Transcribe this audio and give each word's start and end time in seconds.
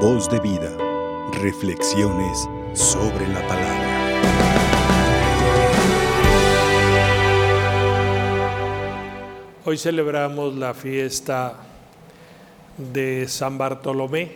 Voz 0.00 0.28
de 0.28 0.38
vida. 0.40 0.76
Reflexiones 1.40 2.46
sobre 2.74 3.26
la 3.28 3.40
palabra. 3.48 3.86
Hoy 9.64 9.78
celebramos 9.78 10.54
la 10.54 10.74
fiesta 10.74 11.54
de 12.76 13.26
San 13.26 13.56
Bartolomé, 13.56 14.32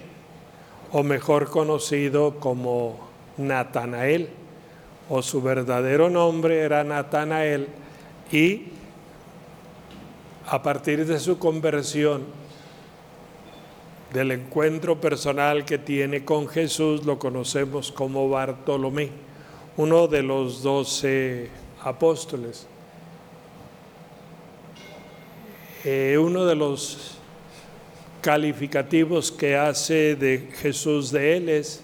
o 0.93 1.02
mejor 1.02 1.50
conocido 1.50 2.40
como 2.40 2.98
Natanael, 3.36 4.30
o 5.11 5.20
su 5.20 5.42
verdadero 5.42 6.08
nombre 6.08 6.61
era 6.61 6.84
Natanael, 6.84 7.68
y 8.32 8.62
a 10.46 10.62
partir 10.62 11.04
de 11.04 11.20
su 11.20 11.38
conversión, 11.38 12.39
del 14.12 14.32
encuentro 14.32 15.00
personal 15.00 15.64
que 15.64 15.79
tiene 15.79 16.25
con 16.25 16.48
Jesús, 16.48 17.04
lo 17.04 17.18
conocemos 17.18 17.93
como 17.93 18.29
Bartolomé, 18.29 19.11
uno 19.76 20.08
de 20.08 20.22
los 20.22 20.62
doce 20.62 21.48
apóstoles. 21.82 22.66
Eh, 25.85 26.18
uno 26.21 26.44
de 26.44 26.54
los 26.54 27.16
calificativos 28.21 29.32
que 29.32 29.57
hace 29.57 30.14
de 30.16 30.50
Jesús 30.61 31.11
de 31.11 31.36
él 31.36 31.49
es 31.49 31.82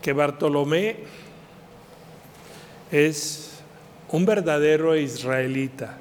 que 0.00 0.12
Bartolomé 0.12 0.96
es 2.90 3.60
un 4.10 4.24
verdadero 4.24 4.96
israelita 4.96 5.98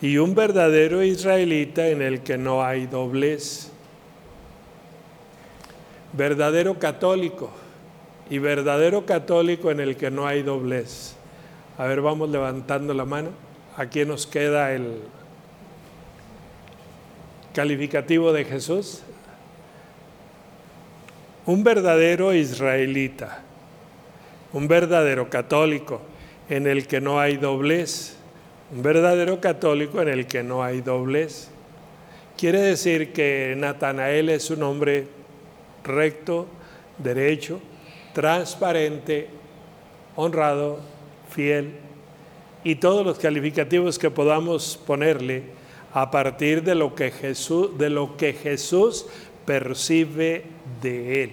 y 0.00 0.16
un 0.16 0.34
verdadero 0.34 1.02
israelita 1.02 1.88
en 1.88 2.00
el 2.00 2.22
que 2.22 2.38
no 2.38 2.64
hay 2.64 2.86
doblez. 2.86 3.69
Verdadero 6.12 6.78
católico 6.78 7.50
y 8.28 8.38
verdadero 8.38 9.06
católico 9.06 9.70
en 9.70 9.80
el 9.80 9.96
que 9.96 10.10
no 10.10 10.26
hay 10.26 10.42
doblez. 10.42 11.14
A 11.78 11.84
ver, 11.84 12.00
vamos 12.00 12.30
levantando 12.30 12.94
la 12.94 13.04
mano. 13.04 13.30
Aquí 13.76 14.04
nos 14.04 14.26
queda 14.26 14.72
el 14.72 15.00
calificativo 17.54 18.32
de 18.32 18.44
Jesús. 18.44 19.02
Un 21.46 21.64
verdadero 21.64 22.34
israelita, 22.34 23.42
un 24.52 24.68
verdadero 24.68 25.30
católico 25.30 26.00
en 26.48 26.66
el 26.66 26.86
que 26.86 27.00
no 27.00 27.18
hay 27.18 27.36
doblez 27.36 28.16
un 28.72 28.82
verdadero 28.82 29.40
católico 29.40 30.00
en 30.00 30.08
el 30.08 30.26
que 30.26 30.42
no 30.42 30.62
hay 30.62 30.80
doblez. 30.80 31.48
Quiere 32.36 32.60
decir 32.60 33.12
que 33.12 33.54
Natanael 33.56 34.28
es 34.28 34.50
un 34.50 34.62
hombre 34.62 35.06
recto, 35.84 36.46
derecho, 36.98 37.60
transparente, 38.12 39.28
honrado, 40.16 40.80
fiel 41.30 41.74
y 42.64 42.76
todos 42.76 43.06
los 43.06 43.18
calificativos 43.18 43.98
que 43.98 44.10
podamos 44.10 44.78
ponerle 44.86 45.44
a 45.92 46.10
partir 46.10 46.62
de 46.62 46.74
lo 46.74 46.94
que 46.94 47.10
Jesús, 47.10 47.76
de 47.78 47.90
lo 47.90 48.16
que 48.16 48.32
Jesús 48.32 49.06
percibe 49.46 50.44
de 50.82 51.24
él. 51.24 51.32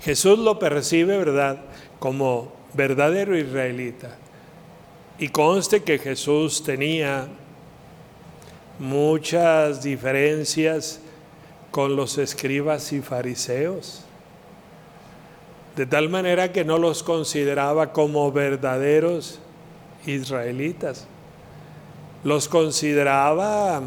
Jesús 0.00 0.38
lo 0.38 0.58
percibe, 0.58 1.16
¿verdad?, 1.18 1.60
como 1.98 2.52
verdadero 2.72 3.36
israelita 3.36 4.16
y 5.18 5.28
conste 5.28 5.82
que 5.82 5.98
Jesús 5.98 6.62
tenía 6.62 7.28
muchas 8.78 9.82
diferencias 9.82 11.00
con 11.70 11.96
los 11.96 12.18
escribas 12.18 12.92
y 12.92 13.00
fariseos, 13.00 14.04
de 15.76 15.86
tal 15.86 16.08
manera 16.08 16.52
que 16.52 16.64
no 16.64 16.78
los 16.78 17.02
consideraba 17.02 17.92
como 17.92 18.30
verdaderos 18.32 19.38
israelitas, 20.06 21.06
los 22.24 22.48
consideraba 22.48 23.82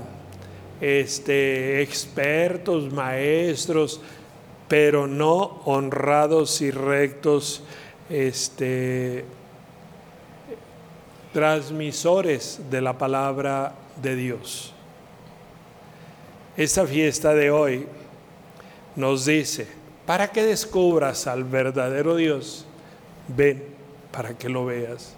este, 0.82 1.82
expertos, 1.82 2.92
maestros, 2.92 4.02
pero 4.68 5.08
no 5.08 5.62
honrados 5.66 6.62
y 6.62 6.72
rectos 6.72 7.64
este, 8.10 9.26
transmisores 11.32 12.62
de 12.70 12.82
la 12.82 12.98
palabra 12.98 13.76
de 14.02 14.16
Dios. 14.16 14.74
Esta 16.56 16.86
fiesta 16.86 17.34
de 17.34 17.50
hoy 17.50 17.88
nos 18.96 19.26
dice, 19.26 19.68
para 20.06 20.28
que 20.32 20.44
descubras 20.44 21.28
al 21.28 21.44
verdadero 21.44 22.16
Dios, 22.16 22.66
ven 23.28 23.64
para 24.12 24.38
que 24.38 24.50
lo 24.50 24.66
veas. 24.66 25.16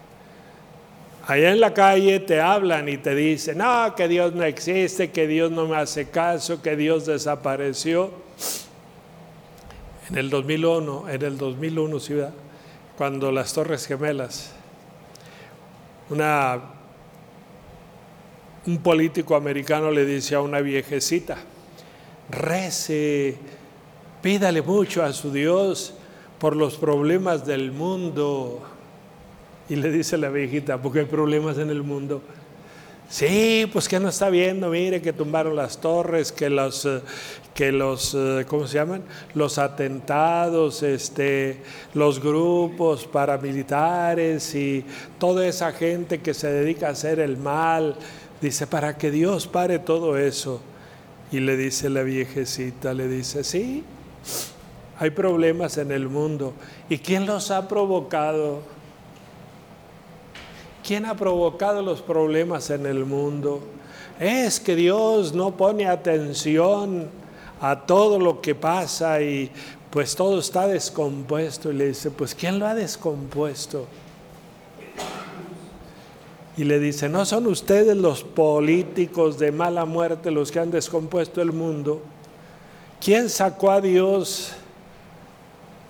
Allá 1.27 1.51
en 1.51 1.59
la 1.59 1.73
calle 1.73 2.19
te 2.19 2.39
hablan 2.39 2.87
y 2.87 2.97
te 2.97 3.15
dicen, 3.15 3.57
no, 3.57 3.95
que 3.95 4.07
Dios 4.07 4.33
no 4.33 4.43
existe, 4.43 5.11
que 5.11 5.27
Dios 5.27 5.51
no 5.51 5.67
me 5.67 5.75
hace 5.75 6.09
caso, 6.09 6.61
que 6.61 6.75
Dios 6.75 7.05
desapareció. 7.05 8.11
En 10.09 10.17
el 10.17 10.29
2001, 10.29 11.09
en 11.09 11.21
el 11.23 11.37
2001, 11.37 11.99
ciudad, 11.99 12.31
cuando 12.95 13.31
las 13.31 13.53
Torres 13.53 13.87
Gemelas 13.87 14.55
una, 16.09 16.61
un 18.67 18.79
político 18.79 19.35
americano 19.35 19.91
le 19.91 20.05
dice 20.05 20.35
a 20.35 20.41
una 20.41 20.59
viejecita, 20.61 21.37
rece, 22.29 23.35
pídale 24.21 24.61
mucho 24.61 25.03
a 25.03 25.13
su 25.13 25.31
Dios 25.31 25.93
por 26.39 26.55
los 26.55 26.75
problemas 26.75 27.45
del 27.45 27.71
mundo. 27.71 28.61
Y 29.69 29.75
le 29.75 29.91
dice 29.91 30.17
la 30.17 30.29
viejita, 30.29 30.81
porque 30.81 30.99
hay 30.99 31.05
problemas 31.05 31.57
en 31.57 31.69
el 31.69 31.83
mundo. 31.83 32.21
Sí, 33.07 33.69
pues 33.71 33.87
que 33.87 33.99
no 33.99 34.09
está 34.09 34.29
viendo, 34.29 34.69
mire 34.69 34.99
que 34.99 35.13
tumbaron 35.13 35.55
las 35.55 35.79
torres, 35.79 36.31
que 36.31 36.49
los, 36.49 36.85
eh, 36.85 37.01
que 37.53 37.71
los, 37.71 38.15
eh, 38.15 38.45
¿cómo 38.47 38.67
se 38.67 38.79
llaman? 38.79 39.03
Los 39.35 39.59
atentados, 39.59 40.81
este, 40.81 41.61
los 41.93 42.19
grupos 42.19 43.05
paramilitares 43.05 44.55
y 44.55 44.83
toda 45.19 45.45
esa 45.45 45.71
gente 45.71 46.19
que 46.19 46.33
se 46.33 46.51
dedica 46.51 46.87
a 46.87 46.91
hacer 46.91 47.19
el 47.19 47.37
mal. 47.37 47.95
Dice, 48.41 48.67
para 48.67 48.97
que 48.97 49.11
Dios 49.11 49.47
pare 49.47 49.79
todo 49.79 50.17
eso. 50.17 50.61
Y 51.31 51.39
le 51.39 51.57
dice 51.57 51.89
la 51.89 52.03
viejecita, 52.03 52.93
le 52.93 53.07
dice, 53.07 53.43
sí, 53.43 53.83
hay 54.99 55.09
problemas 55.09 55.77
en 55.77 55.91
el 55.91 56.07
mundo. 56.07 56.53
¿Y 56.89 56.99
quién 56.99 57.25
los 57.25 57.51
ha 57.51 57.67
provocado? 57.67 58.61
¿Quién 60.85 61.05
ha 61.05 61.15
provocado 61.15 61.81
los 61.81 62.01
problemas 62.01 62.69
en 62.69 62.85
el 62.85 63.05
mundo? 63.05 63.61
Es 64.19 64.59
que 64.59 64.75
Dios 64.75 65.33
no 65.33 65.57
pone 65.57 65.87
atención 65.87 67.09
a 67.59 67.85
todo 67.85 68.19
lo 68.19 68.39
que 68.41 68.53
pasa 68.53 69.21
y 69.21 69.51
pues 69.89 70.15
todo 70.15 70.39
está 70.39 70.67
descompuesto. 70.67 71.71
Y 71.71 71.75
le 71.75 71.87
dice, 71.87 72.11
pues 72.11 72.35
¿quién 72.35 72.59
lo 72.59 72.67
ha 72.67 72.75
descompuesto? 72.75 73.87
Y 76.57 76.63
le 76.63 76.79
dice, 76.79 77.09
¿no 77.09 77.25
son 77.25 77.47
ustedes 77.47 77.97
los 77.97 78.23
políticos 78.23 79.37
de 79.37 79.51
mala 79.51 79.85
muerte 79.85 80.31
los 80.31 80.51
que 80.51 80.59
han 80.59 80.71
descompuesto 80.71 81.41
el 81.41 81.51
mundo? 81.51 82.01
¿Quién 83.01 83.29
sacó 83.29 83.71
a 83.71 83.81
Dios 83.81 84.53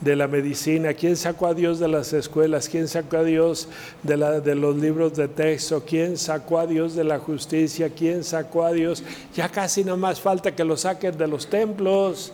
de 0.01 0.15
la 0.15 0.27
medicina, 0.27 0.93
quién 0.93 1.15
sacó 1.15 1.47
a 1.47 1.53
Dios 1.53 1.79
de 1.79 1.87
las 1.87 2.13
escuelas, 2.13 2.67
quién 2.67 2.87
sacó 2.87 3.17
a 3.17 3.23
Dios 3.23 3.67
de, 4.03 4.55
los 4.55 4.75
libros 4.75 5.15
de 5.15 5.27
texto, 5.27 5.83
quién 5.85 6.17
sacó 6.17 6.59
a 6.59 6.67
Dios 6.67 6.95
de 6.95 7.03
la 7.03 7.19
justicia, 7.19 7.89
quién 7.89 8.23
sacó 8.23 8.65
a 8.65 8.71
Dios. 8.71 9.03
Ya 9.35 9.49
casi 9.49 9.83
no 9.83 9.97
más 9.97 10.19
falta 10.19 10.55
que 10.55 10.63
lo 10.63 10.77
saquen 10.77 11.17
de 11.17 11.27
los 11.27 11.47
templos, 11.47 12.31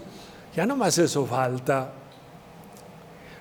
ya 0.55 0.65
no 0.65 0.75
más 0.75 0.97
eso 0.97 1.25
falta. 1.25 1.93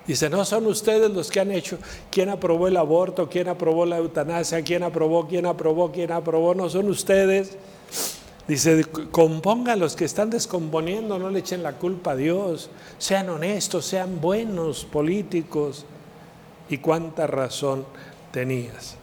Dice, 0.07 0.29
no 0.29 0.43
son 0.45 0.65
ustedes 0.65 1.11
los 1.11 1.29
que 1.29 1.39
han 1.39 1.51
hecho, 1.51 1.77
quién 2.09 2.29
aprobó 2.29 2.67
el 2.67 2.77
aborto, 2.77 3.29
quién 3.29 3.47
aprobó 3.47 3.85
la 3.85 3.97
eutanasia, 3.97 4.63
quién 4.63 4.83
aprobó, 4.83 5.27
quién 5.27 5.45
aprobó, 5.45 5.91
quién 5.91 6.11
aprobó, 6.11 6.55
no 6.55 6.69
son 6.69 6.89
ustedes. 6.89 7.57
Dice, 8.47 8.83
compongan 9.11 9.79
los 9.79 9.95
que 9.95 10.05
están 10.05 10.29
descomponiendo, 10.29 11.19
no 11.19 11.29
le 11.29 11.39
echen 11.39 11.61
la 11.61 11.73
culpa 11.73 12.11
a 12.11 12.15
Dios. 12.15 12.71
Sean 12.97 13.29
honestos, 13.29 13.85
sean 13.85 14.19
buenos 14.19 14.85
políticos. 14.85 15.85
¿Y 16.67 16.79
cuánta 16.79 17.27
razón 17.27 17.85
tenías? 18.31 18.97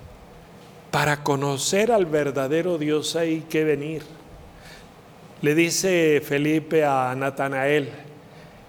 Para 0.90 1.22
conocer 1.22 1.92
al 1.92 2.06
verdadero 2.06 2.76
Dios 2.76 3.14
hay 3.14 3.42
que 3.42 3.62
venir. 3.62 4.02
Le 5.42 5.54
dice 5.54 6.20
Felipe 6.24 6.84
a 6.84 7.14
Natanael, 7.16 7.90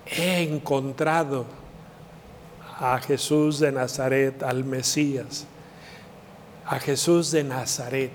he 0.06 0.44
encontrado 0.44 1.59
a 2.80 3.00
Jesús 3.00 3.60
de 3.60 3.72
Nazaret, 3.72 4.42
al 4.42 4.64
Mesías, 4.64 5.46
a 6.66 6.80
Jesús 6.80 7.32
de 7.32 7.44
Nazaret. 7.44 8.12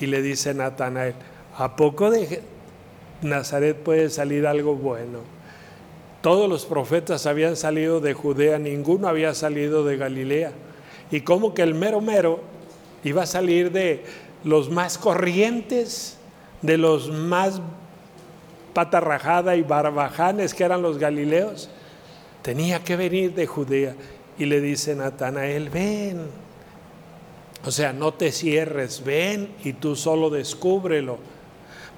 Y 0.00 0.06
le 0.06 0.20
dice 0.22 0.52
Natanael, 0.52 1.14
¿A 1.56 1.76
poco 1.76 2.10
de 2.10 2.42
Nazaret 3.22 3.76
puede 3.76 4.08
salir 4.08 4.46
algo 4.46 4.74
bueno? 4.74 5.18
Todos 6.22 6.48
los 6.48 6.64
profetas 6.64 7.26
habían 7.26 7.56
salido 7.56 8.00
de 8.00 8.14
Judea, 8.14 8.58
ninguno 8.58 9.08
había 9.08 9.34
salido 9.34 9.84
de 9.84 9.96
Galilea. 9.96 10.52
Y 11.10 11.20
como 11.22 11.54
que 11.54 11.62
el 11.62 11.74
mero 11.74 12.00
mero 12.00 12.40
iba 13.04 13.22
a 13.22 13.26
salir 13.26 13.72
de 13.72 14.04
los 14.44 14.70
más 14.70 14.96
corrientes, 14.98 16.18
de 16.62 16.78
los 16.78 17.10
más 17.10 17.60
patarrajada 18.74 19.56
y 19.56 19.62
barbajanes 19.62 20.54
que 20.54 20.64
eran 20.64 20.82
los 20.82 20.98
galileos, 20.98 21.68
tenía 22.42 22.82
que 22.82 22.96
venir 22.96 23.34
de 23.34 23.46
Judea. 23.46 23.94
Y 24.38 24.46
le 24.46 24.60
dice 24.60 24.94
Natanael, 24.94 25.68
ven. 25.68 26.26
O 27.64 27.70
sea, 27.70 27.92
no 27.92 28.14
te 28.14 28.32
cierres, 28.32 29.04
ven 29.04 29.50
y 29.64 29.74
tú 29.74 29.96
solo 29.96 30.30
descúbrelo. 30.30 31.18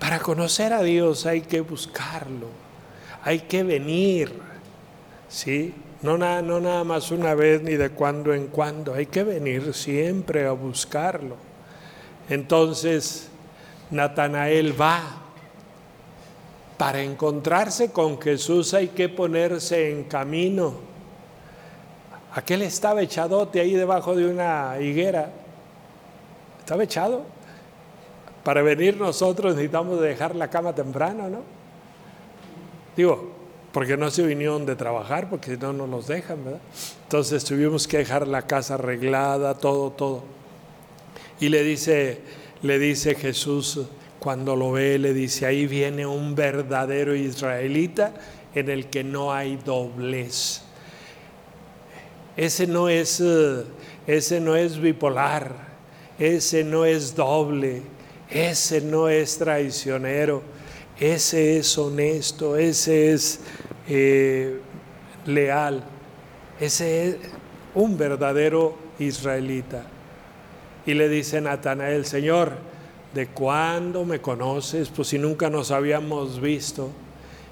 Para 0.00 0.18
conocer 0.18 0.72
a 0.72 0.82
Dios 0.82 1.26
hay 1.26 1.42
que 1.42 1.60
buscarlo, 1.60 2.48
hay 3.22 3.40
que 3.40 3.62
venir, 3.62 4.32
¿sí? 5.28 5.72
No 6.02 6.18
nada, 6.18 6.42
no 6.42 6.58
nada 6.58 6.82
más 6.82 7.12
una 7.12 7.36
vez 7.36 7.62
ni 7.62 7.74
de 7.74 7.90
cuando 7.90 8.34
en 8.34 8.48
cuando, 8.48 8.94
hay 8.94 9.06
que 9.06 9.22
venir 9.22 9.72
siempre 9.72 10.44
a 10.46 10.50
buscarlo. 10.50 11.36
Entonces, 12.28 13.28
Natanael 13.92 14.80
va. 14.80 15.18
Para 16.82 17.00
encontrarse 17.00 17.92
con 17.92 18.20
Jesús 18.20 18.74
hay 18.74 18.88
que 18.88 19.08
ponerse 19.08 19.92
en 19.92 20.02
camino. 20.02 20.74
Aquel 22.34 22.62
estaba 22.62 23.00
echadote 23.02 23.60
ahí 23.60 23.74
debajo 23.74 24.16
de 24.16 24.26
una 24.26 24.74
higuera. 24.80 25.30
Estaba 26.58 26.82
echado. 26.82 27.22
Para 28.42 28.62
venir 28.62 28.96
nosotros 28.96 29.54
necesitamos 29.54 30.00
dejar 30.00 30.34
la 30.34 30.50
cama 30.50 30.74
temprano, 30.74 31.28
¿no? 31.28 31.42
Digo, 32.96 33.30
porque 33.70 33.96
no 33.96 34.10
se 34.10 34.26
vinieron 34.26 34.66
de 34.66 34.74
trabajar, 34.74 35.30
porque 35.30 35.52
si 35.52 35.58
no, 35.58 35.72
no 35.72 35.86
nos 35.86 36.08
dejan, 36.08 36.44
¿verdad? 36.44 36.60
Entonces 37.04 37.44
tuvimos 37.44 37.86
que 37.86 37.98
dejar 37.98 38.26
la 38.26 38.42
casa 38.42 38.74
arreglada, 38.74 39.54
todo, 39.54 39.92
todo. 39.92 40.24
Y 41.38 41.48
le 41.48 41.62
dice, 41.62 42.22
le 42.60 42.80
dice 42.80 43.14
Jesús, 43.14 43.78
cuando 44.22 44.54
lo 44.54 44.70
ve, 44.70 45.00
le 45.00 45.12
dice, 45.12 45.46
ahí 45.46 45.66
viene 45.66 46.06
un 46.06 46.36
verdadero 46.36 47.16
israelita 47.16 48.14
en 48.54 48.70
el 48.70 48.86
que 48.86 49.02
no 49.02 49.32
hay 49.32 49.56
doblez. 49.56 50.62
Ese 52.36 52.68
no 52.68 52.88
es, 52.88 53.20
eh, 53.20 53.64
ese 54.06 54.40
no 54.40 54.54
es 54.54 54.80
bipolar, 54.80 55.52
ese 56.20 56.62
no 56.62 56.84
es 56.84 57.16
doble, 57.16 57.82
ese 58.30 58.80
no 58.80 59.08
es 59.08 59.38
traicionero, 59.38 60.44
ese 61.00 61.58
es 61.58 61.76
honesto, 61.76 62.56
ese 62.56 63.12
es 63.12 63.40
eh, 63.88 64.60
leal, 65.26 65.82
ese 66.60 67.08
es 67.08 67.16
un 67.74 67.98
verdadero 67.98 68.78
israelita. 69.00 69.82
Y 70.86 70.94
le 70.94 71.08
dice 71.08 71.40
Natanael, 71.40 72.06
Señor, 72.06 72.71
¿de 73.14 73.26
cuándo 73.28 74.04
me 74.04 74.20
conoces? 74.20 74.88
Pues 74.88 75.08
si 75.08 75.18
nunca 75.18 75.50
nos 75.50 75.70
habíamos 75.70 76.40
visto. 76.40 76.90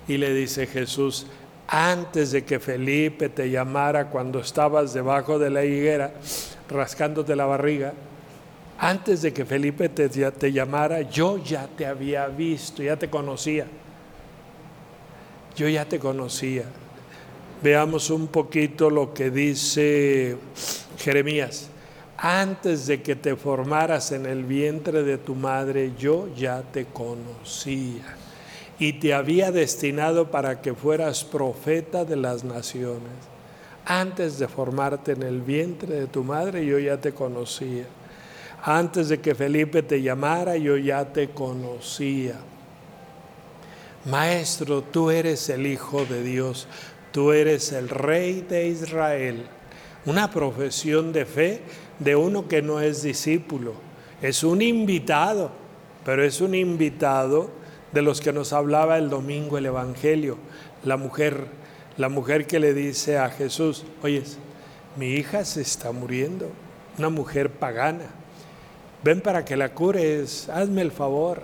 Y 0.09 0.17
le 0.17 0.35
dice 0.35 0.67
Jesús, 0.67 1.27
antes 1.69 2.33
de 2.33 2.45
que 2.45 2.59
Felipe 2.59 3.29
te 3.29 3.51
llamara 3.51 4.09
cuando 4.09 4.41
estabas 4.41 4.93
debajo 4.93 5.39
de 5.39 5.51
la 5.51 5.65
higuera, 5.65 6.12
rascándote 6.69 7.37
la 7.37 7.47
barriga, 7.47 7.93
antes 8.79 9.23
de 9.23 9.33
que 9.33 9.45
Felipe 9.45 9.89
te, 9.89 10.09
te 10.09 10.53
llamara, 10.53 11.03
yo 11.03 11.39
ya 11.39 11.69
te 11.69 11.87
había 11.87 12.27
visto, 12.27 12.83
ya 12.83 12.97
te 12.97 13.09
conocía. 13.09 13.67
Yo 15.55 15.69
ya 15.69 15.85
te 15.85 15.99
conocía. 15.99 16.65
Veamos 17.62 18.11
un 18.11 18.29
poquito 18.29 18.89
lo 18.89 19.12
que 19.12 19.31
dice 19.31 20.37
Jeremías 20.99 21.71
antes 22.22 22.87
de 22.87 23.00
que 23.00 23.17
te 23.17 23.34
formaras 23.34 24.12
en 24.12 24.26
el 24.26 24.44
vientre 24.44 25.02
de 25.02 25.17
tu 25.17 25.34
madre, 25.34 25.93
yo 25.99 26.28
ya 26.37 26.61
te 26.61 26.84
conocía 26.84 28.14
y 28.78 28.93
te 28.94 29.14
había 29.14 29.50
destinado 29.50 30.31
para 30.31 30.61
que 30.61 30.75
fueras 30.75 31.25
profeta 31.25 32.05
de 32.05 32.17
las 32.17 32.44
naciones. 32.44 33.11
Antes 33.87 34.38
de 34.38 34.49
formarte 34.49 35.12
en 35.12 35.22
el 35.22 35.40
vientre 35.40 36.00
de 36.00 36.06
tu 36.08 36.22
madre, 36.22 36.67
yo 36.67 36.78
ya 36.78 37.00
te 37.00 37.12
conocía. 37.12 37.84
Antes 38.62 39.08
de 39.08 39.19
que 39.20 39.34
Felipe 39.34 39.82
te 39.82 40.02
llamara, 40.02 40.58
yo 40.58 40.76
ya 40.76 41.06
te 41.06 41.31
conocía. 41.31 42.34
Maestro, 44.05 44.82
tú 44.82 45.11
eres 45.11 45.49
el 45.49 45.66
Hijo 45.66 46.05
de 46.05 46.23
Dios, 46.23 46.69
tú 47.12 47.32
eres 47.32 47.73
el 47.73 47.88
Rey 47.88 48.43
de 48.43 48.69
Israel. 48.69 49.46
Una 50.06 50.31
profesión 50.31 51.12
de 51.12 51.26
fe 51.26 51.61
de 51.99 52.17
uno 52.17 52.49
que 52.49 52.62
no 52.62 52.81
es 52.81 53.02
discípulo. 53.02 53.75
Es 54.23 54.43
un 54.44 54.62
invitado, 54.62 55.50
pero 56.05 56.25
es 56.25 56.41
un 56.41 56.55
invitado 56.55 57.50
de 57.93 58.02
los 58.02 58.20
que 58.20 58.32
nos 58.32 58.52
hablaba 58.52 58.99
el 58.99 59.11
domingo 59.11 59.58
el 59.58 59.67
Evangelio. 59.67 60.38
La 60.85 60.97
mujer, 60.97 61.47
la 61.99 62.08
mujer 62.08 62.47
que 62.47 62.61
le 62.61 62.73
dice 62.73 63.19
a 63.19 63.29
Jesús, 63.29 63.85
oyes, 64.02 64.38
mi 64.97 65.08
hija 65.08 65.44
se 65.44 65.61
está 65.61 65.93
muriendo, 65.93 66.50
una 66.99 67.11
mujer 67.11 67.50
pagana. 67.50 68.06
Ven 69.02 69.20
para 69.20 69.44
que 69.44 69.56
la 69.56 69.75
cures, 69.75 70.49
hazme 70.49 70.82
el 70.82 70.93
favor. 70.93 71.43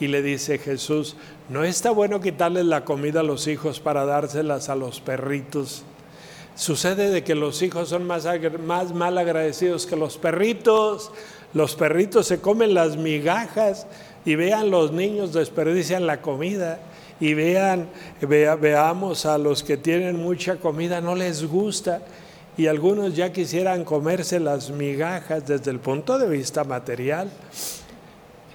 Y 0.00 0.08
le 0.08 0.22
dice 0.22 0.58
Jesús, 0.58 1.16
no 1.48 1.62
está 1.62 1.92
bueno 1.92 2.20
quitarles 2.20 2.64
la 2.64 2.84
comida 2.84 3.20
a 3.20 3.24
los 3.24 3.46
hijos 3.46 3.78
para 3.78 4.04
dárselas 4.04 4.68
a 4.68 4.74
los 4.74 5.00
perritos. 5.00 5.84
Sucede 6.56 7.10
de 7.10 7.24
que 7.24 7.34
los 7.34 7.62
hijos 7.62 7.88
son 7.88 8.06
más, 8.06 8.24
mal 8.94 9.18
agradecidos 9.18 9.86
que 9.86 9.96
los 9.96 10.18
perritos. 10.18 11.10
Los 11.52 11.74
perritos 11.74 12.26
se 12.26 12.40
comen 12.40 12.74
las 12.74 12.96
migajas 12.96 13.86
y 14.24 14.36
vean 14.36 14.70
los 14.70 14.92
niños 14.92 15.32
desperdician 15.32 16.06
la 16.06 16.20
comida 16.20 16.80
y 17.20 17.34
vean, 17.34 17.88
veamos 18.20 19.26
a 19.26 19.38
los 19.38 19.62
que 19.62 19.76
tienen 19.76 20.16
mucha 20.16 20.56
comida, 20.56 21.00
no 21.00 21.14
les 21.14 21.46
gusta 21.46 22.02
y 22.56 22.66
algunos 22.66 23.14
ya 23.16 23.32
quisieran 23.32 23.84
comerse 23.84 24.40
las 24.40 24.70
migajas 24.70 25.46
desde 25.46 25.70
el 25.70 25.80
punto 25.80 26.18
de 26.18 26.28
vista 26.28 26.64
material. 26.64 27.30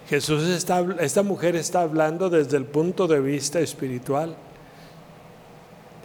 Jesús 0.09 0.43
está, 0.43 0.85
esta 0.99 1.21
mujer 1.21 1.55
está 1.55 1.81
hablando 1.81 2.29
desde 2.29 2.57
el 2.57 2.65
punto 2.65 3.07
de 3.07 3.19
vista 3.19 3.59
espiritual. 3.59 4.35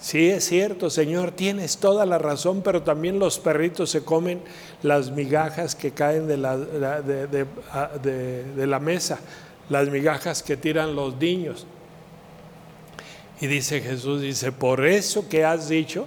Sí, 0.04 0.28
es 0.28 0.44
cierto, 0.44 0.90
Señor, 0.90 1.30
tienes 1.30 1.78
toda 1.78 2.04
la 2.04 2.18
razón, 2.18 2.60
pero 2.60 2.82
también 2.82 3.18
los 3.18 3.38
perritos 3.38 3.88
se 3.88 4.04
comen 4.04 4.42
las 4.82 5.10
migajas 5.10 5.74
que 5.74 5.92
caen 5.92 6.26
de 6.26 6.36
la, 6.36 6.58
de, 6.58 8.66
la 8.66 8.80
mesa, 8.80 9.18
las 9.70 9.88
migajas 9.88 10.42
que 10.42 10.58
tiran 10.58 10.94
los 10.94 11.16
niños. 11.16 11.66
Y 13.40 13.46
dice 13.46 13.80
Jesús, 13.80 14.20
dice, 14.20 14.52
por 14.52 14.84
eso 14.84 15.26
que 15.26 15.46
has 15.46 15.70
dicho 15.70 16.06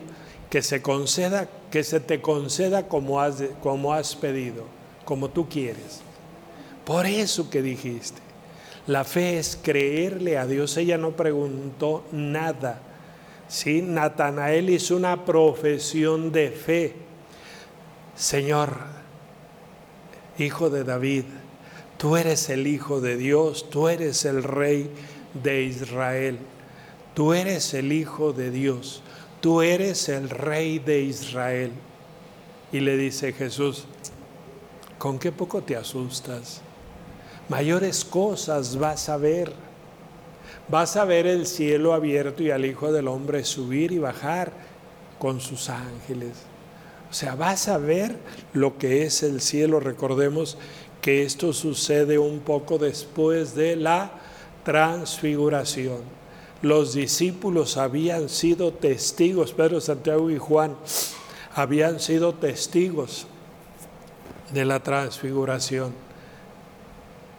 que 0.52 0.62
se 0.62 0.84
conceda, 0.84 1.50
que 1.72 1.84
se 1.84 2.00
te 2.00 2.22
conceda 2.22 2.88
como 2.88 3.20
has, 3.20 3.44
como 3.64 3.94
has 3.94 4.16
pedido, 4.16 4.66
como 5.06 5.32
tú 5.32 5.50
quieres. 5.50 6.02
Por 6.86 7.08
eso 7.08 7.50
que 7.50 7.64
dijiste. 7.64 8.22
La 8.86 9.04
fe 9.04 9.40
es 9.40 9.58
creerle 9.60 10.38
a 10.38 10.46
Dios. 10.46 10.78
Ella 10.78 11.00
no 11.00 11.16
preguntó 11.16 12.06
nada 12.12 12.84
¿sí? 13.48 13.82
Natanael 13.82 14.70
hizo 14.70 14.96
una 14.96 15.26
profesión 15.26 16.32
de 16.32 16.52
fe. 16.52 16.96
Señor, 18.16 18.78
hijo 20.38 20.70
de 20.70 20.84
David, 20.84 21.26
tú 21.98 22.16
eres 22.18 22.50
el 22.50 22.68
Hijo 22.68 23.02
de 23.02 23.18
Dios, 23.18 23.70
tú 23.70 23.90
eres 23.90 24.26
el 24.26 24.44
Rey 24.44 24.90
de 25.34 25.64
Israel, 25.64 26.40
tú 27.14 27.34
eres 27.34 27.74
el 27.74 27.92
Hijo 27.92 28.34
de 28.34 28.52
Dios, 28.52 29.02
tú 29.42 29.62
eres 29.62 30.10
el 30.10 30.30
Rey 30.30 30.80
de 30.80 31.02
Israel. 31.02 31.72
Y 32.72 32.80
le 32.82 32.98
dice 32.98 33.34
Jesús, 33.34 33.86
¿con 34.98 35.20
qué 35.20 35.32
poco 35.32 35.62
te 35.62 35.76
asustas? 35.76 36.62
Mayores 37.50 38.04
cosas 38.04 38.78
vas 38.78 39.10
a 39.10 39.18
ver 39.18 39.54
vas 40.70 40.98
a 40.98 41.06
ver 41.06 41.28
el 41.28 41.46
cielo 41.46 41.94
abierto 41.94 42.44
y 42.44 42.52
al 42.52 42.66
Hijo 42.66 42.92
del 42.92 43.08
Hombre 43.08 43.44
subir 43.44 43.92
y 43.92 44.00
bajar 44.00 44.52
con 45.20 45.40
sus 45.42 45.70
ángeles. 45.70 46.34
O 47.10 47.14
sea, 47.14 47.36
vas 47.36 47.68
a 47.68 47.78
ver 47.78 48.18
lo 48.54 48.78
que 48.78 49.04
es 49.04 49.24
el 49.24 49.42
cielo. 49.42 49.80
Recordemos 49.80 50.58
que 51.02 51.24
esto 51.24 51.54
sucede 51.54 52.18
un 52.18 52.40
poco 52.40 52.78
después 52.78 53.56
de 53.56 53.76
la 53.76 54.12
transfiguración. 54.64 56.00
Los 56.62 56.94
discípulos 56.94 57.78
habían 57.78 58.30
sido 58.30 58.74
testigos, 58.74 59.54
Pedro, 59.54 59.80
Santiago 59.80 60.30
y 60.30 60.38
Juan, 60.38 60.76
habían 61.54 62.00
sido 62.00 62.34
testigos 62.34 63.28
de 64.54 64.66
la 64.66 64.82
transfiguración. 64.82 66.07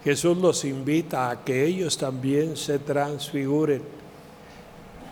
Jesús 0.04 0.38
los 0.38 0.64
invita 0.64 1.30
a 1.30 1.44
que 1.44 1.64
ellos 1.64 1.98
también 1.98 2.56
se 2.56 2.78
transfiguren. 2.78 3.82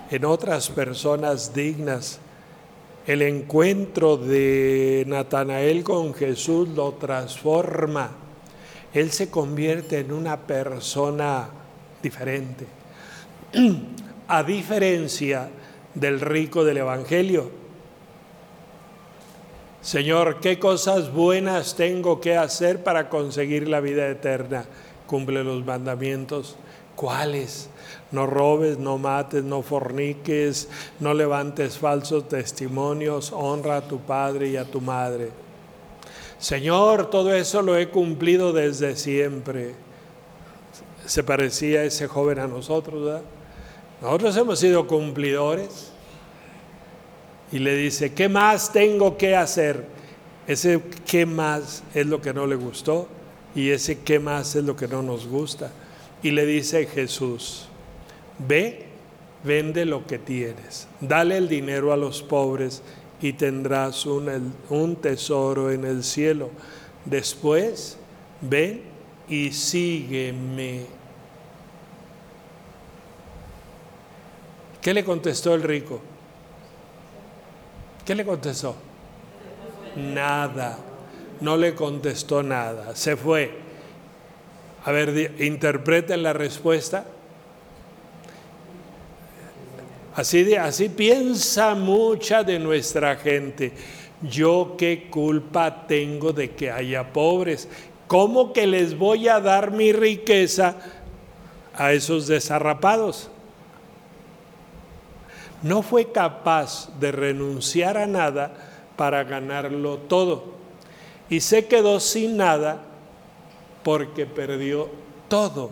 en 0.08 0.24
otras 0.24 0.70
personas 0.70 1.52
dignas. 1.52 2.20
El 3.06 3.22
encuentro 3.22 4.16
de 4.16 5.04
Natanael 5.06 5.82
con 5.82 6.14
Jesús 6.14 6.68
lo 6.68 6.92
transforma. 6.92 8.10
Él 8.94 9.10
se 9.10 9.30
convierte 9.30 9.98
en 9.98 10.12
una 10.12 10.36
persona 10.38 11.48
diferente. 12.02 12.66
A 14.28 14.42
diferencia 14.42 15.48
del 15.94 16.20
rico 16.20 16.64
del 16.64 16.78
Evangelio. 16.78 17.65
Señor, 19.86 20.40
¿qué 20.40 20.58
cosas 20.58 21.12
buenas 21.12 21.76
tengo 21.76 22.20
que 22.20 22.36
hacer 22.36 22.82
para 22.82 23.08
conseguir 23.08 23.68
la 23.68 23.78
vida 23.78 24.08
eterna? 24.08 24.64
Cumple 25.06 25.44
los 25.44 25.64
mandamientos. 25.64 26.56
¿Cuáles? 26.96 27.70
No 28.10 28.26
robes, 28.26 28.78
no 28.78 28.98
mates, 28.98 29.44
no 29.44 29.62
forniques, 29.62 30.68
no 30.98 31.14
levantes 31.14 31.78
falsos 31.78 32.28
testimonios, 32.28 33.30
honra 33.30 33.76
a 33.76 33.86
tu 33.86 34.00
padre 34.00 34.48
y 34.48 34.56
a 34.56 34.64
tu 34.64 34.80
madre. 34.80 35.30
Señor, 36.40 37.08
todo 37.08 37.32
eso 37.32 37.62
lo 37.62 37.76
he 37.76 37.88
cumplido 37.88 38.52
desde 38.52 38.96
siempre. 38.96 39.76
Se 41.04 41.22
parecía 41.22 41.84
ese 41.84 42.08
joven 42.08 42.40
a 42.40 42.48
nosotros, 42.48 43.04
¿verdad? 43.04 43.22
Nosotros 44.02 44.36
hemos 44.36 44.58
sido 44.58 44.88
cumplidores. 44.88 45.92
Y 47.56 47.58
le 47.58 47.75
dice, 47.75 48.12
¿qué 48.12 48.28
más 48.28 48.70
tengo 48.70 49.16
que 49.16 49.34
hacer? 49.34 49.82
Ese 50.46 50.78
qué 51.06 51.25
más 51.25 51.82
es 51.94 52.06
lo 52.06 52.20
que 52.20 52.34
no 52.34 52.46
le 52.46 52.54
gustó 52.54 53.08
y 53.54 53.70
ese 53.70 54.00
qué 54.00 54.18
más 54.18 54.54
es 54.56 54.62
lo 54.62 54.76
que 54.76 54.86
no 54.86 55.02
nos 55.02 55.26
gusta. 55.26 55.72
Y 56.22 56.32
le 56.32 56.44
dice 56.44 56.84
Jesús, 56.84 57.66
ve, 58.46 58.84
vende 59.42 59.86
lo 59.86 60.06
que 60.06 60.18
tienes, 60.18 60.86
dale 61.00 61.38
el 61.38 61.48
dinero 61.48 61.94
a 61.94 61.96
los 61.96 62.22
pobres 62.22 62.82
y 63.22 63.32
tendrás 63.32 64.04
un, 64.04 64.52
un 64.68 64.96
tesoro 64.96 65.70
en 65.70 65.86
el 65.86 66.04
cielo. 66.04 66.50
Después, 67.06 67.96
ven 68.42 68.82
y 69.30 69.50
sígueme. 69.50 70.84
¿Qué 74.82 74.92
le 74.92 75.02
contestó 75.02 75.54
el 75.54 75.62
rico? 75.62 76.02
¿Qué 78.06 78.14
le 78.14 78.25
contestó? 78.25 78.76
Nada. 79.96 80.78
No 81.40 81.56
le 81.56 81.75
contestó 81.75 82.40
nada. 82.42 82.94
Se 82.94 83.16
fue. 83.16 83.50
A 84.84 84.92
ver, 84.92 85.34
interpreten 85.40 86.22
la 86.22 86.32
respuesta. 86.32 87.04
Así, 90.14 90.54
así 90.54 90.88
piensa 90.88 91.75
mucha 91.75 92.44
de 92.44 92.60
nuestra 92.60 93.16
gente. 93.16 93.72
Yo 94.22 94.76
qué 94.78 95.08
culpa 95.10 95.86
tengo 95.88 96.32
de 96.32 96.52
que 96.52 96.70
haya 96.70 97.12
pobres. 97.12 97.68
¿Cómo 98.06 98.52
que 98.52 98.68
les 98.68 98.96
voy 98.96 99.26
a 99.26 99.40
dar 99.40 99.72
mi 99.72 99.92
riqueza 99.92 100.76
a 101.75 101.92
esos 101.92 102.28
desarrapados? 102.28 103.30
No 105.66 105.82
fue 105.82 106.12
capaz 106.12 106.88
de 107.00 107.11
renunciar 107.11 107.99
a 107.99 108.06
nada 108.06 108.52
para 108.96 109.25
ganarlo 109.25 109.99
todo. 109.99 110.54
Y 111.28 111.40
se 111.40 111.66
quedó 111.66 111.99
sin 111.99 112.37
nada 112.37 112.82
porque 113.82 114.26
perdió 114.26 114.88
todo. 115.28 115.70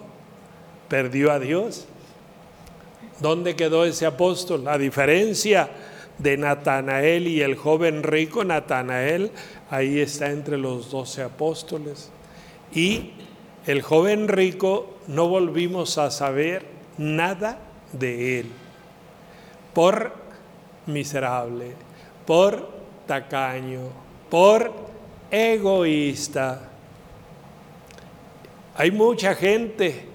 Perdió 0.89 1.31
a 1.31 1.39
Dios. 1.39 1.87
¿Dónde 3.21 3.55
quedó 3.55 3.85
ese 3.85 4.05
apóstol? 4.05 4.67
A 4.67 4.79
diferencia 4.79 5.71
de 6.19 6.37
Natanael 6.39 7.29
y 7.29 7.43
el 7.43 7.55
joven 7.55 8.03
rico, 8.03 8.43
Natanael 8.43 9.31
ahí 9.71 10.01
está 10.01 10.31
entre 10.31 10.59
los 10.59 10.91
doce 10.91 11.23
apóstoles. 11.23 12.11
Y 12.75 13.13
el 13.65 13.81
joven 13.81 14.27
rico 14.27 14.97
no 15.07 15.29
volvimos 15.29 15.99
a 15.99 16.11
saber 16.11 16.67
nada 16.99 17.61
de 17.93 18.41
él 18.41 18.64
por 19.75 20.13
miserable, 20.87 21.73
por 22.27 22.71
tacaño, 23.07 23.89
por 24.31 24.73
egoísta. 25.31 26.71
Hay 28.77 28.91
mucha 28.91 29.35
gente 29.35 30.07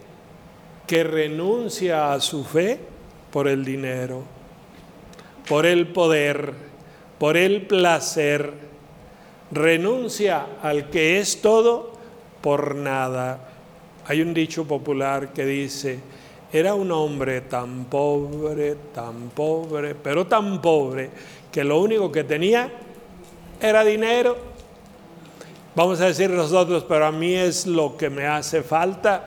que 0.88 1.04
renuncia 1.04 2.14
a 2.14 2.20
su 2.20 2.44
fe 2.44 2.80
por 3.32 3.48
el 3.48 3.64
dinero, 3.64 4.24
por 5.48 5.66
el 5.66 5.88
poder, 5.88 6.54
por 7.20 7.38
el 7.38 7.64
placer. 7.68 8.52
Renuncia 9.52 10.46
al 10.62 10.90
que 10.90 11.20
es 11.20 11.42
todo 11.42 11.94
por 12.42 12.76
nada. 12.76 13.50
Hay 14.08 14.22
un 14.22 14.34
dicho 14.34 14.68
popular 14.68 15.32
que 15.34 15.46
dice, 15.46 16.00
era 16.52 16.74
un 16.74 16.92
hombre 16.92 17.42
tan 17.42 17.86
pobre, 17.86 18.76
tan 18.94 19.30
pobre, 19.30 19.94
pero 19.94 20.26
tan 20.26 20.60
pobre, 20.62 21.12
que 21.52 21.64
lo 21.64 21.80
único 21.80 22.12
que 22.12 22.24
tenía 22.24 22.72
era 23.62 23.84
dinero. 23.84 24.36
Vamos 25.76 26.02
a 26.02 26.06
decir 26.06 26.32
nosotros, 26.32 26.84
pero 26.88 27.06
a 27.06 27.12
mí 27.12 27.36
es 27.36 27.68
lo 27.68 27.96
que 27.96 28.10
me 28.10 28.26
hace 28.26 28.64
falta. 28.64 29.24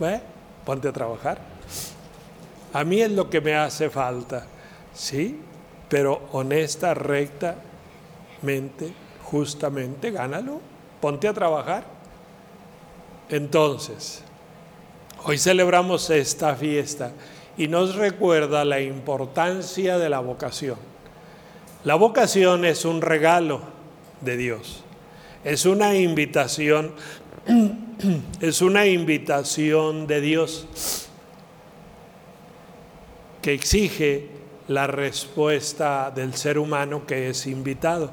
¿Ve? 0.00 0.20
Ponte 0.64 0.88
a 0.88 0.92
trabajar. 0.92 1.38
A 2.72 2.82
mí 2.82 3.00
es 3.00 3.12
lo 3.12 3.30
que 3.30 3.40
me 3.40 3.54
hace 3.54 3.88
falta. 3.90 4.46
Sí, 4.92 5.40
pero 5.88 6.22
honesta, 6.32 6.92
rectamente, 6.92 7.62
justamente, 9.22 10.10
gánalo. 10.10 10.60
Ponte 11.00 11.28
a 11.28 11.32
trabajar. 11.32 11.84
Entonces, 13.28 14.23
Hoy 15.26 15.38
celebramos 15.38 16.10
esta 16.10 16.54
fiesta 16.54 17.12
y 17.56 17.66
nos 17.66 17.94
recuerda 17.94 18.62
la 18.66 18.82
importancia 18.82 19.96
de 19.96 20.10
la 20.10 20.20
vocación. 20.20 20.76
La 21.82 21.94
vocación 21.94 22.66
es 22.66 22.84
un 22.84 23.00
regalo 23.00 23.62
de 24.20 24.36
Dios. 24.36 24.84
Es 25.42 25.64
una 25.64 25.96
invitación 25.96 26.92
es 28.40 28.60
una 28.60 28.84
invitación 28.84 30.06
de 30.06 30.20
Dios 30.20 31.08
que 33.40 33.54
exige 33.54 34.28
la 34.68 34.86
respuesta 34.86 36.12
del 36.14 36.34
ser 36.34 36.58
humano 36.58 37.06
que 37.06 37.30
es 37.30 37.46
invitado. 37.46 38.10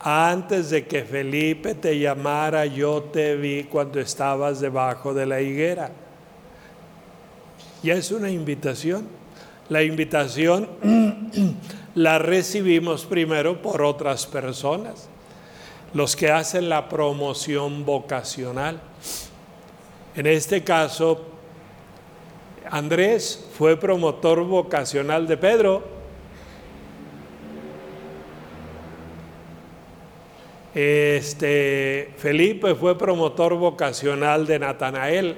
Antes 0.00 0.70
de 0.70 0.86
que 0.86 1.02
Felipe 1.02 1.74
te 1.74 1.98
llamara, 1.98 2.64
yo 2.64 3.02
te 3.02 3.36
vi 3.36 3.64
cuando 3.64 4.00
estabas 4.00 4.60
debajo 4.60 5.12
de 5.12 5.26
la 5.26 5.42
higuera 5.42 6.07
ya 7.82 7.94
es 7.94 8.10
una 8.10 8.30
invitación. 8.30 9.06
La 9.68 9.82
invitación 9.82 10.68
la 11.94 12.18
recibimos 12.18 13.04
primero 13.04 13.60
por 13.60 13.82
otras 13.82 14.26
personas, 14.26 15.08
los 15.92 16.16
que 16.16 16.30
hacen 16.30 16.68
la 16.68 16.88
promoción 16.88 17.84
vocacional. 17.84 18.80
En 20.16 20.26
este 20.26 20.64
caso, 20.64 21.26
Andrés 22.70 23.48
fue 23.56 23.76
promotor 23.76 24.44
vocacional 24.44 25.26
de 25.26 25.36
Pedro. 25.36 25.98
Este 30.74 32.14
Felipe 32.16 32.74
fue 32.74 32.96
promotor 32.96 33.54
vocacional 33.54 34.46
de 34.46 34.58
Natanael. 34.58 35.36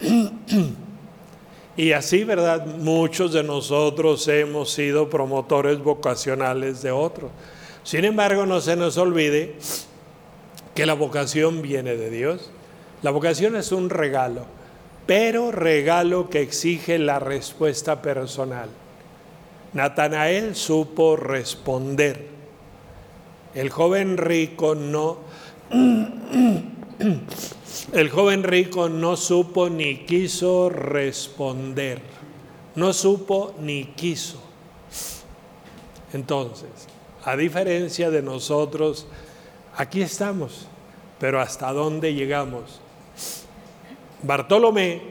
Y 1.76 1.92
así, 1.92 2.24
¿verdad? 2.24 2.64
Muchos 2.66 3.34
de 3.34 3.42
nosotros 3.42 4.26
hemos 4.28 4.72
sido 4.72 5.10
promotores 5.10 5.78
vocacionales 5.78 6.80
de 6.80 6.90
otros. 6.90 7.30
Sin 7.82 8.04
embargo, 8.04 8.46
no 8.46 8.60
se 8.60 8.76
nos 8.76 8.96
olvide 8.96 9.56
que 10.74 10.86
la 10.86 10.94
vocación 10.94 11.60
viene 11.60 11.96
de 11.96 12.10
Dios. 12.10 12.50
La 13.02 13.10
vocación 13.10 13.56
es 13.56 13.72
un 13.72 13.90
regalo, 13.90 14.46
pero 15.06 15.52
regalo 15.52 16.30
que 16.30 16.40
exige 16.40 16.98
la 16.98 17.18
respuesta 17.18 18.00
personal. 18.00 18.70
Natanael 19.74 20.56
supo 20.56 21.16
responder. 21.16 22.26
El 23.54 23.68
joven 23.68 24.16
rico 24.16 24.74
no 24.74 25.18
el 27.92 28.10
joven 28.10 28.42
rico 28.42 28.88
no 28.88 29.16
supo 29.16 29.68
ni 29.68 30.04
quiso 30.04 30.68
responder. 30.68 32.00
No 32.74 32.92
supo 32.92 33.54
ni 33.60 33.86
quiso. 33.86 34.42
Entonces, 36.12 36.70
a 37.24 37.36
diferencia 37.36 38.10
de 38.10 38.22
nosotros, 38.22 39.06
aquí 39.76 40.02
estamos, 40.02 40.66
pero 41.18 41.40
¿hasta 41.40 41.72
dónde 41.72 42.14
llegamos? 42.14 42.80
Bartolomé 44.22 45.02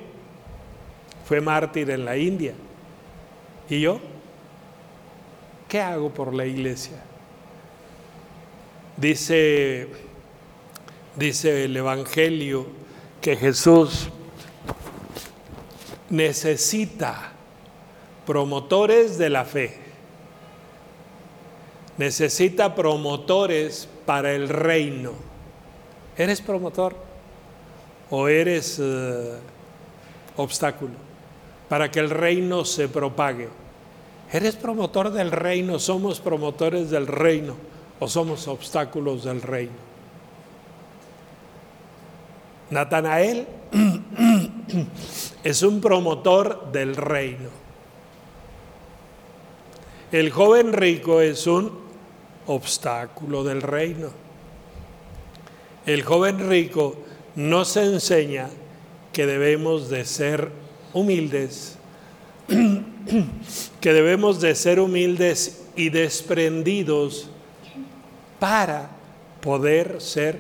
fue 1.26 1.42
mártir 1.42 1.90
en 1.90 2.06
la 2.06 2.18
India. 2.18 2.54
¿Y 3.70 3.82
yo? 3.82 4.00
¿Qué 5.68 5.82
hago 5.82 6.14
por 6.14 6.34
la 6.34 6.46
iglesia? 6.46 7.04
Dice, 8.98 9.88
dice 11.16 11.66
el 11.66 11.78
Evangelio 11.78 12.68
que 13.22 13.36
Jesús 13.36 14.10
necesita 16.10 17.32
promotores 18.26 19.18
de 19.18 19.30
la 19.30 19.46
fe. 19.46 19.80
Necesita 21.98 22.76
promotores 22.76 23.88
para 24.06 24.34
el 24.34 24.50
reino. 24.50 25.14
¿Eres 26.18 26.42
promotor 26.42 26.96
o 28.10 28.28
eres 28.28 28.80
eh, 28.82 29.34
obstáculo 30.38 30.94
para 31.70 31.90
que 31.90 32.00
el 32.00 32.10
reino 32.10 32.66
se 32.66 32.90
propague? 32.90 33.50
¿Eres 34.32 34.56
promotor 34.56 35.12
del 35.12 35.32
reino? 35.32 35.80
¿Somos 35.80 36.20
promotores 36.20 36.90
del 36.90 37.08
reino 37.08 37.56
o 38.00 38.08
somos 38.08 38.48
obstáculos 38.48 39.24
del 39.24 39.42
reino? 39.42 39.95
Natanael 42.70 43.48
es 45.44 45.62
un 45.62 45.82
promotor 45.82 46.72
del 46.72 46.96
reino. 46.96 47.50
El 50.12 50.32
joven 50.32 50.74
rico 50.74 51.22
es 51.22 51.46
un 51.46 51.72
obstáculo 52.48 53.44
del 53.44 53.62
reino. 53.62 54.10
El 55.86 56.04
joven 56.04 56.50
rico 56.50 56.96
nos 57.36 57.78
enseña 57.78 58.50
que 59.14 59.26
debemos 59.26 59.90
de 59.90 60.06
ser 60.06 60.52
humildes, 60.94 61.78
que 63.82 63.94
debemos 63.94 64.42
de 64.42 64.56
ser 64.56 64.80
humildes 64.80 65.66
y 65.76 65.90
desprendidos 65.90 67.30
para 68.40 68.90
poder 69.42 70.02
ser 70.02 70.40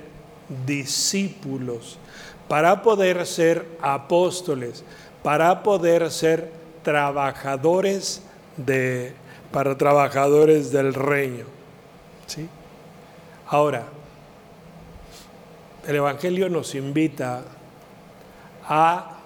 discípulos 0.65 1.99
para 2.47 2.81
poder 2.81 3.25
ser 3.25 3.65
apóstoles, 3.81 4.83
para 5.23 5.63
poder 5.63 6.11
ser 6.11 6.51
trabajadores 6.83 8.21
de 8.57 9.13
para 9.51 9.77
trabajadores 9.77 10.71
del 10.71 10.93
reino. 10.93 11.45
¿Sí? 12.27 12.49
Ahora, 13.47 13.85
el 15.87 15.95
evangelio 15.95 16.49
nos 16.49 16.75
invita 16.75 17.43
a 18.67 19.19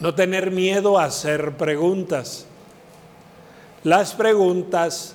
no 0.00 0.14
tener 0.14 0.50
miedo 0.50 0.98
a 0.98 1.04
hacer 1.04 1.52
preguntas. 1.58 2.46
Las 3.84 4.14
preguntas 4.14 5.14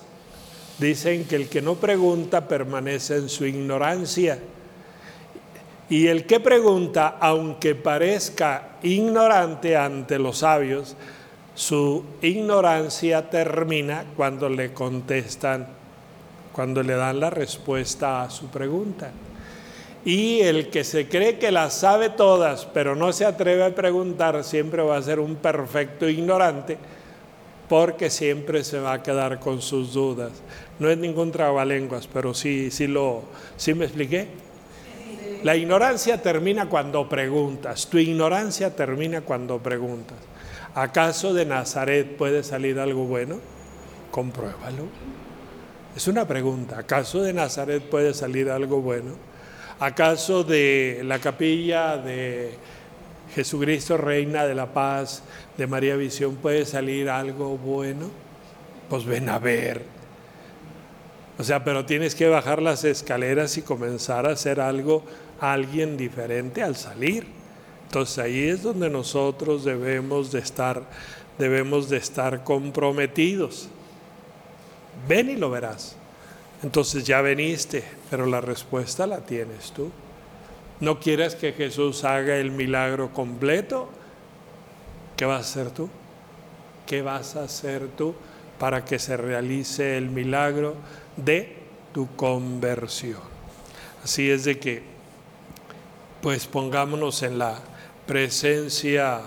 dicen 0.77 1.25
que 1.25 1.37
el 1.37 1.49
que 1.49 1.61
no 1.61 1.75
pregunta 1.75 2.47
permanece 2.47 3.15
en 3.15 3.29
su 3.29 3.45
ignorancia. 3.45 4.39
Y 5.89 6.07
el 6.07 6.25
que 6.25 6.39
pregunta, 6.39 7.17
aunque 7.19 7.75
parezca 7.75 8.77
ignorante 8.83 9.75
ante 9.75 10.17
los 10.17 10.39
sabios, 10.39 10.95
su 11.55 12.03
ignorancia 12.21 13.29
termina 13.29 14.05
cuando 14.15 14.49
le 14.49 14.73
contestan, 14.73 15.67
cuando 16.51 16.81
le 16.81 16.95
dan 16.95 17.19
la 17.19 17.29
respuesta 17.29 18.23
a 18.23 18.29
su 18.29 18.47
pregunta. 18.47 19.11
Y 20.05 20.41
el 20.41 20.69
que 20.69 20.83
se 20.83 21.07
cree 21.07 21.37
que 21.37 21.51
las 21.51 21.73
sabe 21.75 22.09
todas, 22.09 22.65
pero 22.65 22.95
no 22.95 23.13
se 23.13 23.25
atreve 23.25 23.63
a 23.63 23.75
preguntar, 23.75 24.43
siempre 24.43 24.81
va 24.81 24.97
a 24.97 25.01
ser 25.01 25.19
un 25.19 25.35
perfecto 25.35 26.09
ignorante, 26.09 26.77
porque 27.69 28.09
siempre 28.09 28.63
se 28.63 28.79
va 28.79 28.93
a 28.93 29.03
quedar 29.03 29.39
con 29.39 29.61
sus 29.61 29.93
dudas. 29.93 30.31
No 30.79 30.89
es 30.89 30.97
ningún 30.97 31.31
trabalenguas, 31.31 32.07
pero 32.07 32.33
sí, 32.33 32.69
sí, 32.69 32.87
lo, 32.87 33.23
¿sí 33.55 33.73
me 33.73 33.85
expliqué? 33.85 34.27
La 35.43 35.57
ignorancia 35.57 36.21
termina 36.21 36.69
cuando 36.69 37.09
preguntas. 37.09 37.87
Tu 37.87 37.97
ignorancia 37.97 38.73
termina 38.73 39.21
cuando 39.21 39.59
preguntas. 39.59 40.17
¿Acaso 40.73 41.33
de 41.33 41.45
Nazaret 41.45 42.15
puede 42.15 42.43
salir 42.43 42.79
algo 42.79 43.03
bueno? 43.03 43.39
Compruébalo. 44.09 44.87
Es 45.95 46.07
una 46.07 46.25
pregunta. 46.25 46.79
¿Acaso 46.79 47.21
de 47.21 47.33
Nazaret 47.33 47.83
puede 47.83 48.13
salir 48.13 48.49
algo 48.49 48.81
bueno? 48.81 49.11
¿Acaso 49.79 50.45
de 50.45 51.01
la 51.03 51.19
capilla 51.19 51.97
de 51.97 52.53
Jesucristo, 53.35 53.97
Reina 53.97 54.45
de 54.45 54.55
la 54.55 54.67
Paz, 54.67 55.23
de 55.57 55.67
María 55.67 55.97
Visión, 55.97 56.37
puede 56.37 56.65
salir 56.65 57.09
algo 57.09 57.57
bueno? 57.57 58.09
Pues 58.89 59.03
ven 59.03 59.27
a 59.27 59.39
ver. 59.39 59.81
O 61.37 61.43
sea, 61.43 61.63
pero 61.63 61.85
tienes 61.85 62.13
que 62.13 62.27
bajar 62.27 62.61
las 62.61 62.83
escaleras 62.83 63.57
y 63.57 63.63
comenzar 63.63 64.27
a 64.27 64.33
hacer 64.33 64.59
algo 64.59 65.03
alguien 65.39 65.97
diferente 65.97 66.61
al 66.61 66.75
salir. 66.75 67.25
Entonces 67.85 68.19
ahí 68.19 68.47
es 68.47 68.63
donde 68.63 68.89
nosotros 68.89 69.63
debemos 69.63 70.31
de 70.31 70.39
estar, 70.39 70.83
debemos 71.37 71.89
de 71.89 71.97
estar 71.97 72.43
comprometidos. 72.43 73.67
Ven 75.07 75.29
y 75.29 75.35
lo 75.35 75.49
verás. 75.49 75.95
Entonces 76.61 77.03
ya 77.03 77.21
veniste, 77.21 77.83
pero 78.09 78.25
la 78.25 78.39
respuesta 78.39 79.05
la 79.05 79.19
tienes 79.19 79.71
tú. 79.71 79.91
¿No 80.79 80.99
quieres 80.99 81.35
que 81.35 81.51
Jesús 81.53 82.03
haga 82.03 82.37
el 82.37 82.51
milagro 82.51 83.11
completo? 83.11 83.89
¿Qué 85.17 85.25
vas 85.25 85.37
a 85.37 85.61
hacer 85.61 85.71
tú? 85.71 85.89
¿Qué 86.85 87.01
vas 87.01 87.35
a 87.35 87.43
hacer 87.43 87.87
tú 87.97 88.15
para 88.63 88.85
que 88.85 88.97
se 88.97 89.17
realice 89.17 89.97
el 89.97 90.09
milagro 90.09 90.75
de 91.17 91.53
tu 91.91 92.15
conversión? 92.15 93.19
Así 94.01 94.31
es 94.31 94.45
de 94.45 94.57
que 94.57 94.83
pues 96.21 96.47
pongámonos 96.47 97.23
en 97.23 97.39
la 97.39 97.59
presencia 98.05 99.19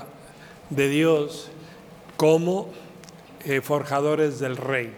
de 0.70 0.88
Dios 0.88 1.51
como 2.16 2.70
eh, 3.44 3.61
forjadores 3.61 4.38
del 4.38 4.57
reino, 4.57 4.94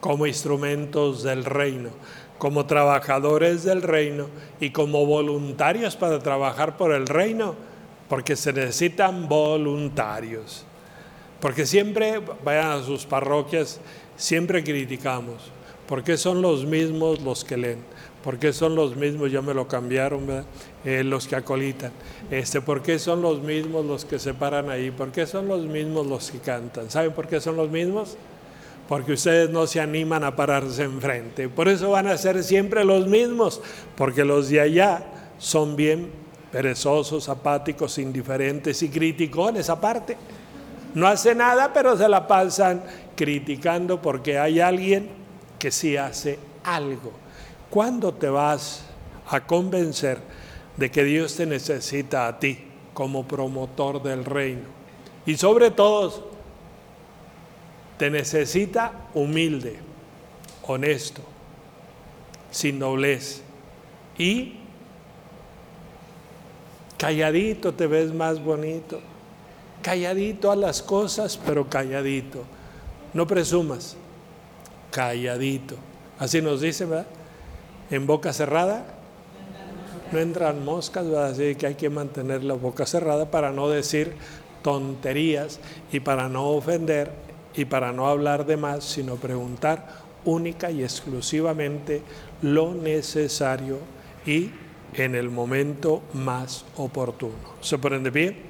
como 0.00 0.26
instrumentos 0.26 1.22
del 1.22 1.46
reino, 1.46 1.88
como 2.36 2.66
trabajadores 2.66 3.64
del 3.64 3.80
reino 3.80 4.26
y 4.60 4.72
como 4.72 5.06
voluntarios 5.06 5.96
para 5.96 6.18
trabajar 6.18 6.76
por 6.76 6.92
el 6.92 7.06
reino, 7.06 7.54
porque 8.10 8.36
se 8.36 8.52
necesitan 8.52 9.26
voluntarios. 9.26 10.66
Porque 11.40 11.66
siempre, 11.66 12.20
vayan 12.44 12.72
a 12.72 12.82
sus 12.82 13.06
parroquias, 13.06 13.80
siempre 14.16 14.62
criticamos, 14.62 15.36
porque 15.86 16.16
son 16.16 16.42
los 16.42 16.64
mismos 16.64 17.20
los 17.22 17.44
que 17.44 17.56
leen 17.56 17.78
¿Por 18.22 18.38
qué 18.38 18.52
son 18.52 18.74
los 18.74 18.96
mismos? 18.96 19.32
Ya 19.32 19.40
me 19.40 19.54
lo 19.54 19.66
cambiaron. 19.66 20.44
Eh, 20.84 21.04
los 21.04 21.26
que 21.26 21.36
acolitan. 21.36 21.92
Este, 22.30 22.60
¿Por 22.60 22.82
qué 22.82 22.98
son 22.98 23.22
los 23.22 23.40
mismos 23.40 23.84
los 23.84 24.04
que 24.04 24.18
se 24.18 24.34
paran 24.34 24.70
ahí? 24.70 24.90
¿Por 24.90 25.10
qué 25.10 25.26
son 25.26 25.48
los 25.48 25.64
mismos 25.66 26.06
los 26.06 26.30
que 26.30 26.38
cantan? 26.38 26.90
¿Saben 26.90 27.12
por 27.12 27.28
qué 27.28 27.40
son 27.40 27.56
los 27.56 27.70
mismos? 27.70 28.16
Porque 28.88 29.12
ustedes 29.12 29.50
no 29.50 29.66
se 29.66 29.80
animan 29.80 30.24
a 30.24 30.36
pararse 30.36 30.82
enfrente. 30.82 31.48
Por 31.48 31.68
eso 31.68 31.90
van 31.90 32.08
a 32.08 32.18
ser 32.18 32.42
siempre 32.42 32.84
los 32.84 33.06
mismos, 33.06 33.60
porque 33.96 34.24
los 34.24 34.48
de 34.48 34.60
allá 34.60 35.04
son 35.38 35.76
bien 35.76 36.10
perezosos, 36.50 37.28
apáticos, 37.28 37.98
indiferentes 37.98 38.82
y 38.82 38.88
criticones 38.88 39.70
aparte. 39.70 40.16
No 40.94 41.06
hace 41.06 41.34
nada, 41.34 41.72
pero 41.72 41.96
se 41.96 42.08
la 42.08 42.26
pasan 42.26 42.82
criticando 43.14 44.00
porque 44.00 44.38
hay 44.38 44.60
alguien 44.60 45.08
que 45.58 45.70
sí 45.70 45.96
hace 45.96 46.38
algo. 46.64 47.12
¿Cuándo 47.68 48.12
te 48.14 48.28
vas 48.28 48.84
a 49.28 49.46
convencer 49.46 50.18
de 50.76 50.90
que 50.90 51.04
Dios 51.04 51.36
te 51.36 51.46
necesita 51.46 52.26
a 52.26 52.38
ti 52.38 52.58
como 52.94 53.26
promotor 53.26 54.02
del 54.02 54.24
reino? 54.24 54.64
Y 55.26 55.36
sobre 55.36 55.70
todo, 55.70 56.30
te 57.98 58.10
necesita 58.10 58.92
humilde, 59.14 59.78
honesto, 60.66 61.22
sin 62.50 62.78
doblez 62.78 63.42
y 64.16 64.56
calladito 66.96 67.74
te 67.74 67.86
ves 67.86 68.12
más 68.12 68.42
bonito, 68.42 69.00
calladito 69.82 70.50
a 70.50 70.56
las 70.56 70.82
cosas, 70.82 71.38
pero 71.44 71.68
calladito. 71.68 72.42
No 73.12 73.26
presumas, 73.26 73.96
calladito. 74.90 75.76
Así 76.18 76.40
nos 76.42 76.60
dice, 76.60 76.84
¿verdad? 76.84 77.06
en 77.90 78.06
boca 78.06 78.32
cerrada 78.32 78.84
no 80.12 80.18
entran 80.18 80.64
moscas, 80.64 81.06
así 81.06 81.54
que 81.54 81.68
hay 81.68 81.74
que 81.74 81.88
mantener 81.88 82.42
la 82.42 82.54
boca 82.54 82.84
cerrada 82.84 83.30
para 83.30 83.52
no 83.52 83.68
decir 83.68 84.14
tonterías 84.62 85.60
y 85.92 86.00
para 86.00 86.28
no 86.28 86.48
ofender 86.50 87.12
y 87.54 87.64
para 87.66 87.92
no 87.92 88.08
hablar 88.08 88.44
de 88.44 88.56
más, 88.56 88.84
sino 88.84 89.16
preguntar 89.16 90.00
única 90.24 90.70
y 90.70 90.82
exclusivamente 90.82 92.02
lo 92.42 92.74
necesario 92.74 93.78
y 94.26 94.50
en 94.94 95.14
el 95.14 95.30
momento 95.30 96.02
más 96.12 96.64
oportuno. 96.76 97.34
¿Se 97.60 97.78
ponen 97.78 98.02
de 98.02 98.12
pie? 98.12 98.49